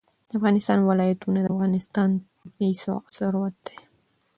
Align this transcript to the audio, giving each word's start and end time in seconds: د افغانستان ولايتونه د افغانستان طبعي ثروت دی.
د 0.27 0.31
افغانستان 0.37 0.79
ولايتونه 0.83 1.39
د 1.41 1.45
افغانستان 1.55 2.09
طبعي 2.41 2.71
ثروت 3.17 3.55
دی. 3.67 3.77